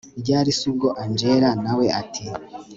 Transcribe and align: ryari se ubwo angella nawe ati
ryari 0.19 0.51
se 0.57 0.63
ubwo 0.71 0.87
angella 1.03 1.49
nawe 1.63 1.85
ati 2.01 2.25